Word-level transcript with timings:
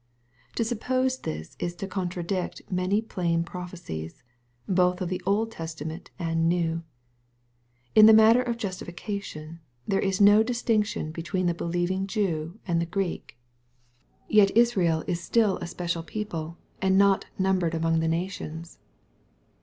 To 0.55 0.63
suppose 0.63 1.19
this 1.19 1.55
is 1.59 1.75
to 1.75 1.85
contradict 1.85 2.63
many 2.71 3.03
plain 3.03 3.43
prophecies, 3.43 4.23
both 4.67 4.99
of 4.99 5.09
the 5.09 5.21
Old 5.27 5.51
Testament 5.51 6.09
and 6.17 6.49
New. 6.49 6.81
In 7.93 8.07
the 8.07 8.11
matter 8.17 8.41
of 8.41 8.57
justification, 8.57 9.59
there 9.87 9.99
is 9.99 10.19
no 10.19 10.43
distinc 10.43 10.85
tion 10.85 11.11
between 11.11 11.45
the 11.45 11.53
believing 11.53 12.07
Jew 12.07 12.57
and 12.65 12.81
the 12.81 12.87
Greek, 12.87 13.37
Yet 14.27 14.47
11* 14.47 14.53
250 14.55 14.55
EXPOSITORY 14.55 14.55
THOnOHTS. 14.55 14.67
Israel 14.67 15.03
is 15.07 15.21
still 15.23 15.57
a 15.57 15.67
special 15.67 16.01
people, 16.01 16.57
and 16.81 16.97
not 16.97 17.25
^'numbered 17.39 17.75
among 17.75 17.99
the 17.99 18.07
nations." 18.07 18.79